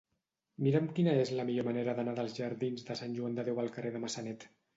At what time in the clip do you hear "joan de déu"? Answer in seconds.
3.21-3.63